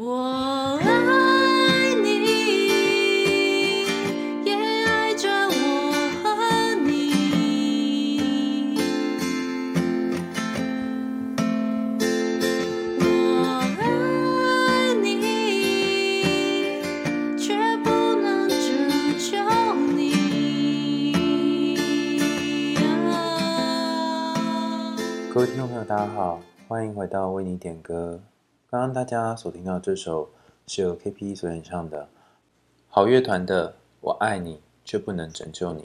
[0.00, 3.82] 我爱你，
[4.44, 5.50] 也爱着我
[6.22, 6.86] 和你。
[13.00, 13.04] 我
[13.80, 15.04] 爱你，
[17.36, 17.90] 却不
[18.22, 18.56] 能拯
[19.18, 19.34] 救
[19.96, 19.98] 你。
[25.34, 28.20] 各位听众朋友，大家好，欢迎回到为你点歌。
[28.70, 30.28] 刚刚大家所听到这首
[30.66, 31.34] 是由 K.P.
[31.34, 32.06] 所演唱的
[32.90, 33.70] 好乐团的
[34.02, 35.84] 《我爱你却不能拯救你》。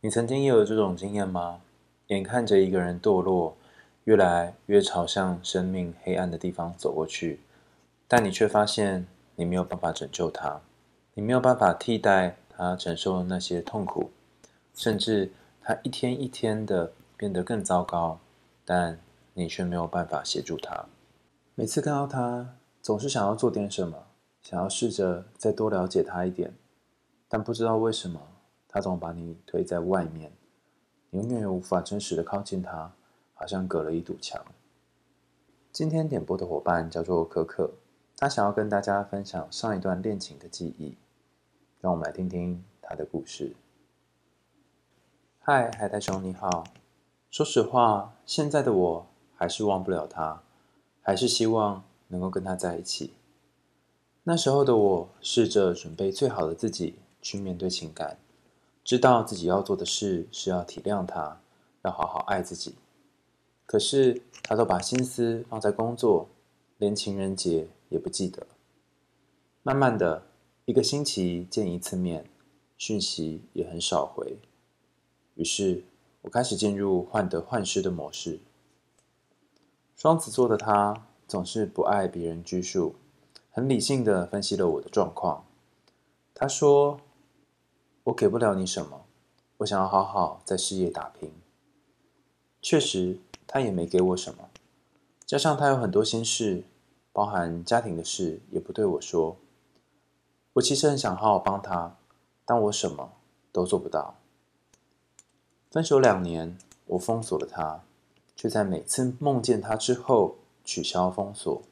[0.00, 1.60] 你曾经也有这种经验吗？
[2.08, 3.56] 眼看着一个人堕落，
[4.02, 7.38] 越来越朝向生命黑暗的地方走过去，
[8.08, 9.06] 但你却发现
[9.36, 10.60] 你没有办法拯救他，
[11.14, 14.10] 你没有办法替代他承受那些痛苦，
[14.74, 15.30] 甚至
[15.62, 18.18] 他一天一天的变得更糟糕，
[18.64, 18.98] 但
[19.34, 20.86] 你却没有办法协助他。
[21.56, 24.06] 每次看到他，总是想要做点什么，
[24.42, 26.52] 想要试着再多了解他一点，
[27.28, 28.20] 但不知道为什么，
[28.66, 30.32] 他总把你推在外面，
[31.10, 32.92] 你永远无法真实的靠近他，
[33.34, 34.44] 好像隔了一堵墙。
[35.70, 37.70] 今天点播的伙伴叫做可可，
[38.16, 40.96] 他想要跟大家分享上一段恋情的记忆，
[41.80, 43.54] 让我们来听听他的故事。
[45.38, 46.64] 嗨，海苔熊你好，
[47.30, 50.42] 说实话，现在的我还是忘不了他。
[51.04, 53.12] 还是希望能够跟他在一起。
[54.24, 58.18] 那时候的我，试着准备最好的自己去面对情感，
[58.82, 61.42] 知道自己要做的事是要体谅他，
[61.82, 62.74] 要好好爱自己。
[63.66, 66.26] 可是他都把心思放在工作，
[66.78, 68.46] 连情人节也不记得。
[69.62, 70.22] 慢慢的，
[70.64, 72.24] 一个星期见一次面，
[72.78, 74.38] 讯息也很少回。
[75.34, 75.84] 于是
[76.22, 78.40] 我开始进入患得患失的模式。
[79.96, 82.96] 双子座的他总是不爱别人拘束，
[83.50, 85.44] 很理性的分析了我的状况。
[86.34, 87.00] 他说
[88.04, 89.06] ：“我给不了你什么，
[89.58, 91.32] 我想要好好在事业打拼。”
[92.60, 94.50] 确实，他也没给我什么。
[95.24, 96.64] 加上他有很多心事，
[97.12, 99.36] 包含家庭的事，也不对我说。
[100.54, 101.96] 我其实很想好好帮他，
[102.44, 103.12] 但我什么
[103.52, 104.16] 都做不到。
[105.70, 107.84] 分手两年，我封锁了他。
[108.36, 111.62] 却在每次梦见他之后取消封锁，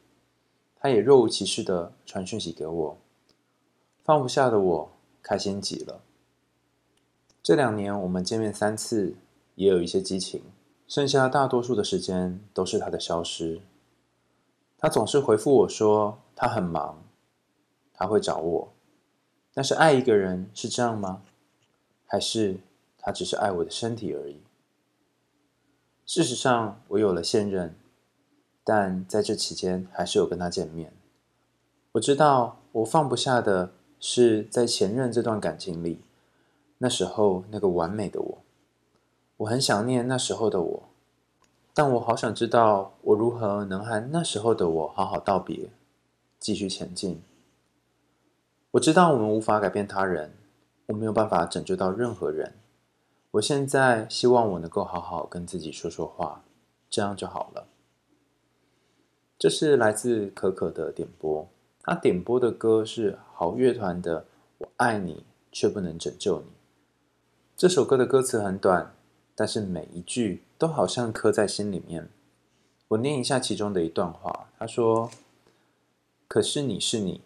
[0.77, 2.99] 他也若无其事的传讯息给我。
[4.05, 4.91] 放不下的我
[5.23, 6.01] 开心极了。
[7.43, 9.15] 这两年我们见面三次，
[9.55, 10.43] 也有一些激情，
[10.87, 13.61] 剩下大多数的时间都是他的消失。
[14.79, 17.03] 他总是回复我说他很忙，
[17.93, 18.73] 他会找我。
[19.55, 21.23] 但是爱一个人是这样吗？
[22.07, 22.59] 还是
[22.99, 24.37] 他只是爱我的身体而已？
[26.15, 27.75] 事实上，我有了现任，
[28.63, 30.93] 但在这期间还是有跟他见面。
[31.93, 36.03] 我知道我放不下的是在前任这段感情里，
[36.77, 38.39] 那时候那个完美的我。
[39.39, 40.83] 我很想念那时候的我，
[41.73, 45.71] 但我好想知道我如何能和那时候的我好好道别，
[46.39, 47.23] 继续前进。
[48.73, 50.35] 我知道我们无法改变他人，
[50.89, 52.53] 我没有办法拯救到任何人。
[53.33, 56.45] 我现在希望我能够好好跟自己说说话，
[56.91, 57.67] 这样就好了。
[59.39, 61.49] 这是来自可可的点播，
[61.81, 64.21] 他点播的歌是好乐团的
[64.59, 66.45] 《我爱你却不能拯救你》。
[67.57, 68.95] 这首歌的歌词很短，
[69.35, 72.11] 但是每一句都好像刻在心里面。
[72.89, 75.11] 我念一下其中的一段话，他说
[76.29, 77.23] ：“可是你是你，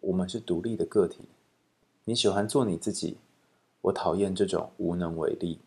[0.00, 1.28] 我们是独立的个体，
[2.04, 3.18] 你喜欢做你自己。”
[3.84, 5.58] 我讨厌这种无能为力。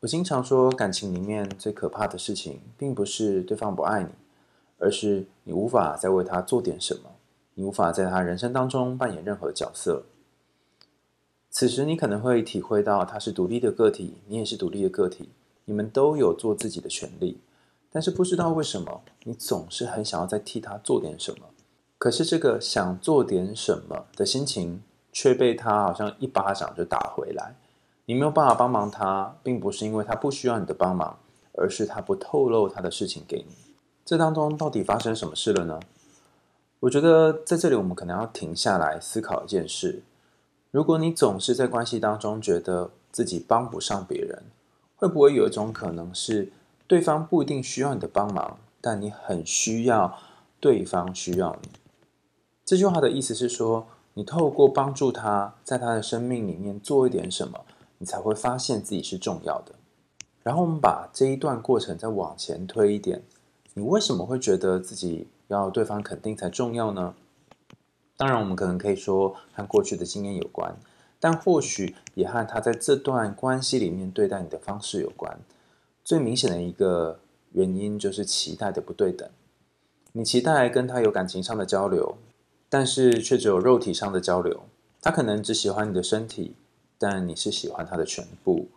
[0.00, 4.08] 我经常说，感情里面最可怕的事情，并不是对方不爱你，
[4.78, 7.10] 而是你无法再为他做点什么，
[7.54, 10.04] 你无法在他人生当中扮演任何角色。
[11.50, 15.28] 此时，你可能会体会到他是独立的个体，你也是独立的个体，
[15.66, 17.40] 你们都有做自己的权利。
[17.90, 21.46] 但是，不知道为什么，你总是很想要再替他做点什么。
[21.98, 24.82] 可是，这个想做点什么的心情，
[25.16, 27.54] 却被他好像一巴掌就打回来。
[28.04, 31.18] 你没有办法帮忙他，并不是因为他不需要你的帮忙，
[31.54, 33.56] 而是他不透露他的事情给你。
[34.04, 35.80] 这当中到底发生什么事了呢？
[36.80, 40.02] 我觉得在这里我们可能要停下来思考一件事：
[40.70, 44.42] 如果你总是在关系当中觉得自己帮不上别人，
[44.96, 46.52] 会不会有一种可能是
[46.86, 50.18] 对方不一定需要你的帮忙，但你很需要
[50.60, 51.70] 对方需要你？
[52.66, 53.86] 这句话的意思是说，
[54.18, 57.66] 你透过帮助他，在他的生命里面做一点什么，
[57.98, 59.74] 你才会发现自己是重要的。
[60.42, 63.22] 然后我们把这一段过程再往前推一点，
[63.74, 67.14] 你为什么会觉得自己要对方肯定才重要呢？
[68.16, 70.74] 当然，我们可能可以说和过去的经验有关，
[71.20, 75.38] 但或许也和他在这段关系里面对待你的方式有关。
[76.02, 77.20] 最明显的一个
[77.52, 79.28] 原因就是期待的不对等。
[80.12, 82.16] 你期待跟他有感情上的交流，
[82.68, 84.64] 但是却只有肉体上的交流。
[85.00, 86.54] 他可能只喜欢你的身体，
[86.98, 88.68] 但你是喜欢他的全部。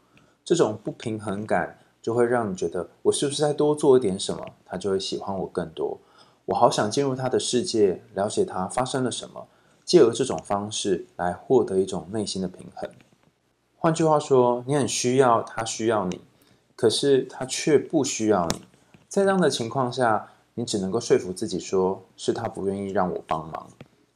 [0.43, 1.79] 这种不平衡感。
[2.01, 5.99] 就会让你觉得，我是不是再多做一点什么，他就会喜欢我更多。
[6.45, 9.47] 我好想进入他的世界，了解他发生了什么，
[9.83, 12.89] 借由这种方式来获得一种内心的平衡。
[13.75, 16.21] 换句话说，你很需要他需要你，
[16.77, 18.61] 可是他却不需要你。
[19.09, 23.69] 在这样的情况下，你只能够说服自己说，是他不愿意让我帮忙。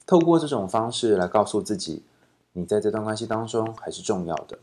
[0.05, 2.03] 透过这种方式来告诉自己，
[2.51, 4.59] 你在这段关系当中还是重要的。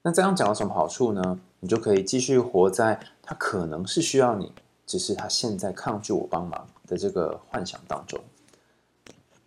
[0.00, 1.38] 那这样讲有什么好处呢？
[1.60, 4.52] 你就可以继续活在他可能是需要你，
[4.86, 8.18] 只是他现在抗拒我帮忙的这个幻想当中。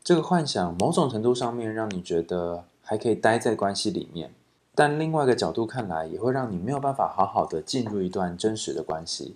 [0.03, 4.31] 这个幻想某种程度上面让你觉得还可以待在关系里面，
[4.75, 9.35] 但另外一个角度看来，也会让你没有办法好好的进入一段真实的关系。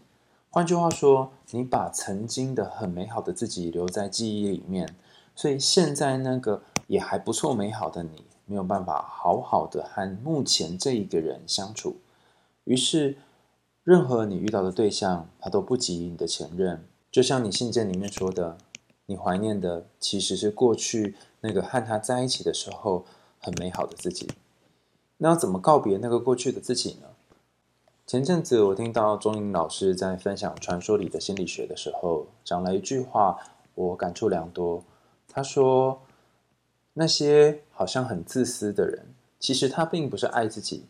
[0.51, 4.95] 换句话说，你把曾经的很美好的自己留在记忆里面，
[5.35, 11.97] 所以现在那个也还不错美好的你，没有办法好好的和目前这一个人相处。
[12.63, 13.17] 于是，
[13.83, 16.83] 任何你遇到的对象，他都不及你的前任。
[17.11, 18.57] 就像你信件里面说的，
[19.05, 23.05] 你怀念的其实是过去那个和他在一起的时候
[23.39, 24.27] 很美好的自己。
[25.17, 27.08] 那要怎么告别那个过去的自己呢？
[28.09, 33.37] 前阵子我听到钟颖老师在分享《传说里的心理学》的时候，讲了一句话，
[33.75, 34.83] 我感触良多。
[35.27, 36.01] 他说
[36.93, 40.85] ：“那些好像很自私的人，其实他并不是爱自己。”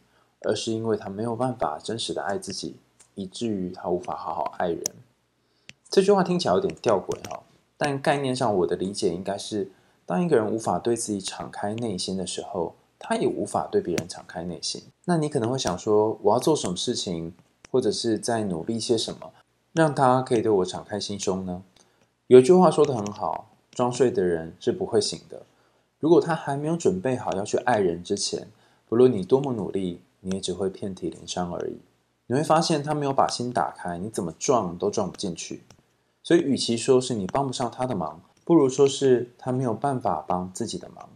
[0.48, 2.78] 而是因为他没有办法真实的爱自己，
[3.16, 4.82] 以至于他无法好好爱人。
[5.90, 7.44] 这句话听起来有点吊诡哈，
[7.76, 9.70] 但概念上我的理解应该是：
[10.06, 14.84] 当一个人无法对自己敞开内心的时候，他也无法对别人敞开内心。
[15.06, 17.34] 那你可能会想说，我要做什么事情，
[17.72, 19.32] 或者是在努力些什么，
[19.74, 21.64] 让他可以对我敞开心胸呢？
[22.28, 25.42] 有一句话说得很好：装睡的人是不会醒的。
[26.00, 28.48] 如果他还没有准备好要去爱人之前，
[28.88, 30.02] 不论你多么努力。
[30.22, 31.78] 你也只会遍体鳞伤而已。
[32.28, 35.64] 你会发现他没有把心打开，你怎么撞都撞不进去。
[36.22, 41.08] 所以，与其说是你帮不上他的忙，不如说是他没有办法帮自己的忙。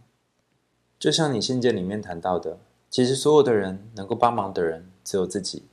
[1.04, 2.56] 就像你信件里面谈到的，
[2.88, 5.64] 其实所有的人能够帮忙的人只有自己。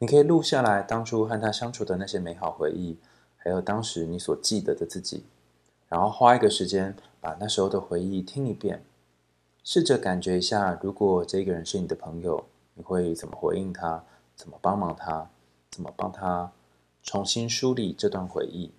[0.00, 2.98] 你可以录下来当初和他相处的那些美好回忆，
[3.38, 5.24] 还有当时你所记得的自己，
[5.88, 8.84] 然后花一个时间把那时候的回忆听一遍，
[9.64, 12.44] 试着感觉一下，如果这个人是你的朋友。
[12.74, 14.04] 你会怎么回应他？
[14.34, 15.30] 怎么帮忙他？
[15.70, 16.52] 怎么帮他
[17.02, 18.70] 重新梳理这段回忆？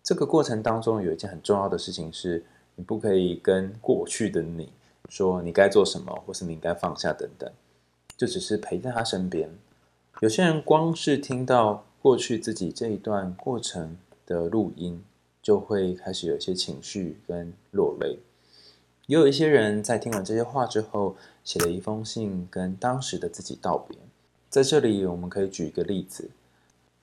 [0.00, 4.72] 这个过程当中有一件很重要的事情是，你不可以跟过去的你
[5.08, 7.50] 说你该做什么，或是你应该放下等等，
[8.16, 9.50] 就只是陪在他身边。
[10.20, 13.96] 有些人光是听到过去自己这一段过程
[14.26, 15.02] 的录音，
[15.40, 18.18] 就会开始有一些情绪跟落泪。
[19.06, 23.96] 也有一些人在听完这些话之后，写了一封信跟当时的自己道别。
[24.50, 26.30] 在这里，我们可以举一个例子。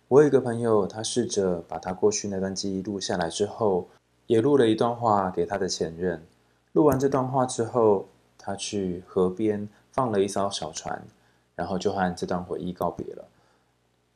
[0.07, 3.87] 我有一个朋友，他试着把他过去那段记忆录下来之后，
[4.27, 6.23] 也录了一段话给他的前任。
[6.75, 8.05] 录完这段话之后，
[8.37, 11.01] 他去河边放了一艘小船，
[11.55, 13.25] 然后就和这段回忆告别了。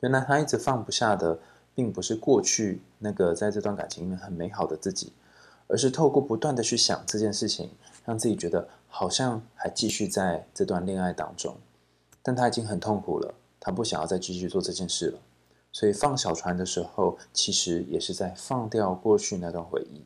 [0.00, 1.38] 原来他一直放不下的，
[1.74, 5.14] 并不是过去那个在这段感情里面很美好的自己。
[5.68, 7.70] 而是透过不断的去想这件事情，
[8.04, 11.56] 让自己觉得好像还继续在这段恋爱当中，
[12.22, 15.20] 但他已经很痛苦了，他不想要再继续做这件事了。
[15.70, 20.02] 所以放小船的时候，其实也是在放掉过去那段回忆。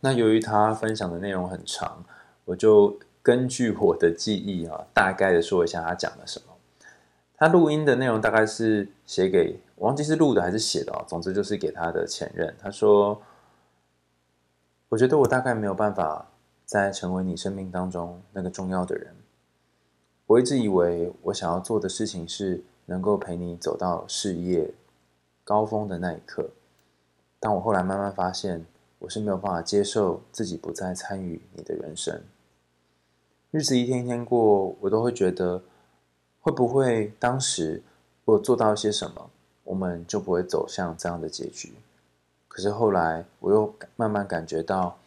[0.00, 2.04] 那由于他分享的内容很长，
[2.44, 6.54] 我就根据我的记忆啊，大概的说一下他讲了什么。
[7.36, 12.54] 他录音的内容大概是写给，我忘记是录的还是写的啊，总之就是给他的前任。
[12.60, 13.20] 他说。
[14.90, 16.30] 我觉得我大概没有办法
[16.64, 19.14] 再成为你生命当中那个重要的人。
[20.24, 24.72] 我一直以为我想要做的事情是能够陪你走到事业
[25.44, 26.48] 高峰的那一刻，
[27.38, 28.64] 但我后来慢慢发现，
[29.00, 32.20] 我是没有办法接受自己不再参与你的人生。
[33.50, 35.62] 日子一天一天过，我都会觉得，
[36.40, 37.82] 会不会当时
[38.24, 39.30] 我做到一些什么，
[39.64, 41.74] 我们就不会走向这样的结局。
[42.46, 44.98] 可是后来，我又慢慢感觉到，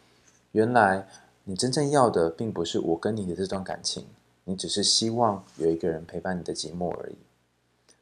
[0.52, 1.06] 原来
[1.44, 4.06] 你真正要的并不是我跟你的这段感情，
[4.44, 7.16] 你只是希望有一个人陪伴你的寂寞而已。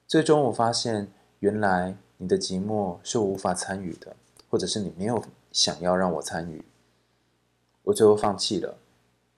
[0.06, 1.09] 最终我发现，
[1.40, 4.14] 原来你的寂寞是无法参与的，
[4.49, 6.64] 或者是你没有想要让我参与。
[7.85, 8.76] 我最后放弃了，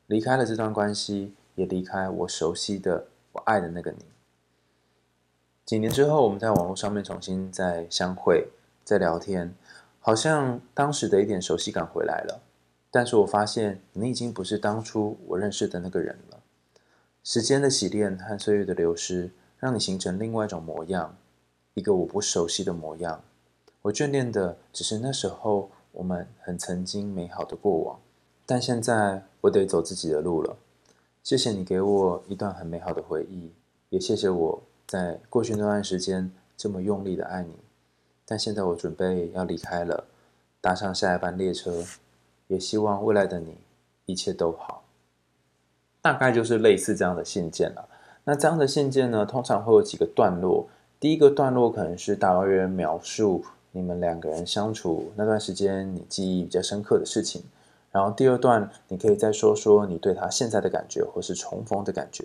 [0.06, 4.04] 离开了这段关系，也离开我熟悉的、我爱的那个你。
[5.64, 8.48] 几年之后，我们在网络上面重新再相会、
[8.84, 9.54] 再聊天，
[10.00, 12.42] 好像当时的一点熟悉感回来了。
[12.90, 16.40] 但是我发现，你已经不是当初我认识的那个人了。
[17.24, 21.16] 时间的洗练和岁月的流失，让你形成另外一种模样，
[21.74, 23.22] 一个我不熟悉的模样。
[23.82, 27.98] 我眷恋的只是那时候我们很曾经美好的过往。
[28.44, 30.56] 但现在我得走自己的路了。
[31.22, 33.52] 谢谢你给我一段很美好的回忆，
[33.90, 37.54] 也谢谢我在过去那段时间这么用力的爱你。
[38.26, 40.04] 但现在我准备要离开了，
[40.60, 41.84] 搭上下一班列车。
[42.48, 43.56] 也希望未来的你
[44.04, 44.84] 一切都好。
[46.02, 47.88] 大概就是类似这样的信件了。
[48.24, 50.68] 那这样的信件呢，通常会有几个段落。
[51.00, 57.42] 第一个段落可能是大约描述你们两个人相处那段时间你记忆比较深刻的事情。
[57.90, 62.24] 然后第二段，你可以再说说你对他现在的感觉，或是重逢的感觉。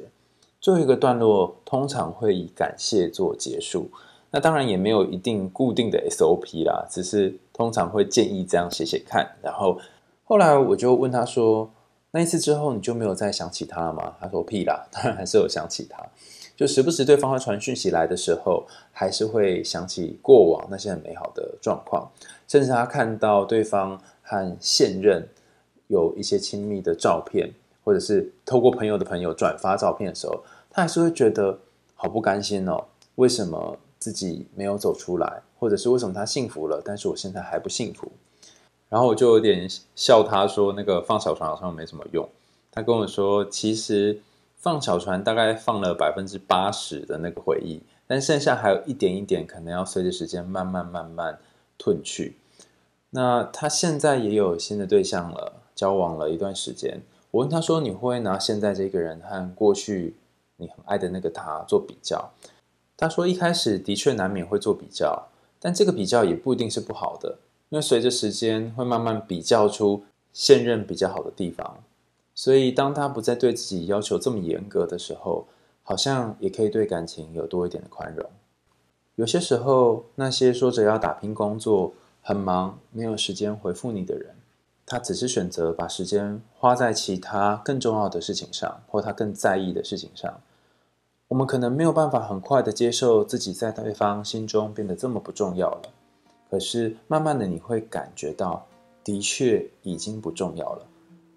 [0.61, 3.89] 最后一个段落通常会以感谢做结束。
[4.31, 9.29] 那当然也没有一定固定的 SOP 啦，只是通常会建议这样写写看。
[9.41, 9.79] 然后
[10.23, 11.69] 后来我就问他说
[12.11, 16.05] ：“那一次之后你就没有再想起他了吗？”他说：“屁啦，当然还是有想起他。
[16.57, 22.11] 就时不时对方会传讯息来的时候，还是会想起过往那些很美好的状况，
[22.49, 25.25] 甚至他看到对方和现任。”
[25.89, 27.49] 有一些亲密的照片，
[27.81, 31.57] 或者是透过朋友的朋友转发照片的时候，他还是会觉得
[31.95, 32.83] 好不甘心哦。
[33.15, 35.41] 为什么自己没有走出来？
[35.57, 38.11] 或者是为什么他幸福了，但是我现在还不幸福？
[38.89, 42.27] 然后我就有点笑他说，那个放小船好像没什么用。
[42.69, 44.19] 他跟我说，其实
[44.57, 51.39] 放小船大概放了百分之八十的那个回忆，但剩下还有一点一点，可能要随着时间慢慢慢慢
[51.79, 52.35] 褪去。
[53.11, 55.61] 那他现在也有新的对象了。
[55.77, 60.15] 交往了一段时间，我问他说：“你会不会拿现在这个人和过去
[60.55, 62.31] 你很爱的那个他做比较？”
[62.97, 65.27] 他说：“一开始的确难免会做比较，
[65.59, 67.37] 但这个比较也不一定是不好的，
[67.69, 71.77] 因为随着时间会慢慢比较出现任比较好的地方。
[72.37, 75.47] 所以当他不再对自己要求这么严格的时候，
[75.81, 78.29] 好像也可以对感情有多一点的宽容。
[79.15, 84.35] 有些时候，那些说着要打拼工作、很忙、没有时间回复你的人。”
[84.85, 90.39] 他只是选择把时间花在其他更重要的事情上，或他更在意的事情上。
[91.29, 95.89] 我们可能没有办法很快的接受自己在对方心中变得这么不重要了。
[96.51, 98.67] 可是慢慢的你会感觉到，
[99.03, 100.85] 的确已经不重要了。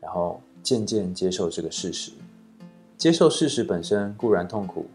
[0.01, 2.13] 然后渐渐接受这个事实。
[2.97, 4.87] 接受事实本身固然痛苦，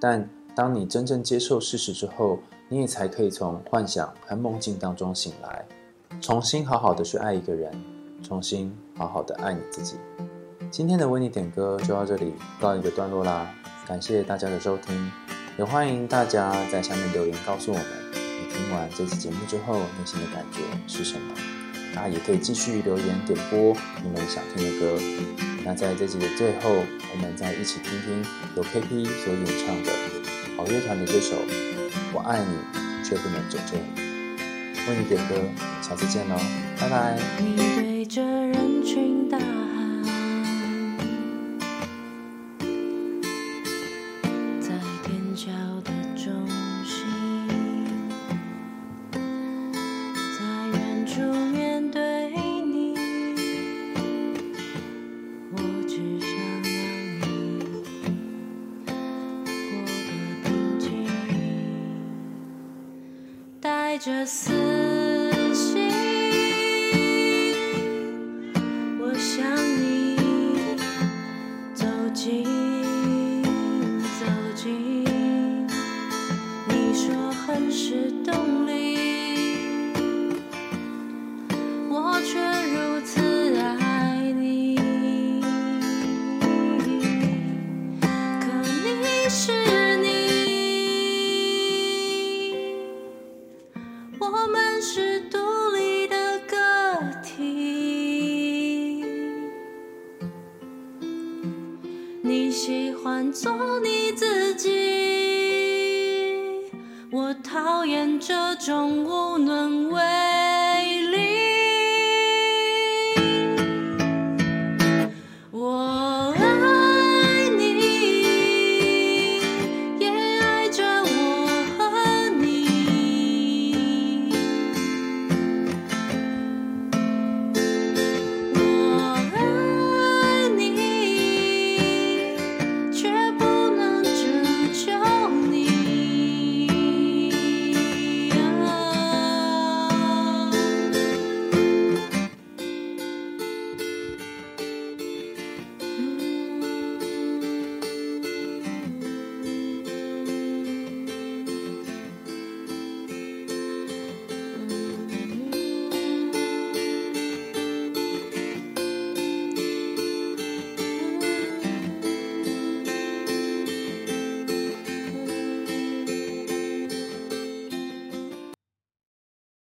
[0.00, 2.38] 但当你真正接受事实之后，
[2.68, 5.64] 你也才可以从幻想和梦境当中醒来，
[6.20, 7.72] 重新好好的去爱一个人。
[8.22, 9.96] 重新好好的爱你自己。
[10.70, 13.54] 今天的为你点歌就到这里告一个段落啦，
[13.86, 15.12] 感谢大家的收听，
[15.58, 21.53] 也欢迎大家在下面留言告诉我们，你听完这期节目之后内心的感觉是什么？
[21.94, 24.98] 那也可以继续留言点播你们想听的歌。
[25.64, 28.24] 那在这集的最后，我们再一起听听
[28.56, 29.92] 由 KP 所演唱的
[30.56, 31.36] 好乐团的这首
[32.12, 32.58] 《我爱你
[33.02, 34.02] 却不能拯救你》。
[34.86, 35.36] 为你点歌，
[35.80, 36.36] 下次见喽，
[36.78, 37.18] 拜拜。
[37.40, 39.48] 你对着人群大喊，
[64.04, 64.63] 着思。